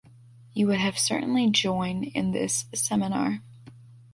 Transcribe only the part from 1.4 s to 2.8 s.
join in this